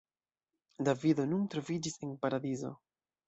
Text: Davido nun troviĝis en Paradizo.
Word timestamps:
Davido 0.87 1.27
nun 1.35 1.43
troviĝis 1.55 1.99
en 2.07 2.17
Paradizo. 2.25 2.73